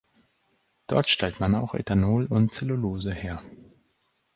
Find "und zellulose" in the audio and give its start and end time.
2.25-3.13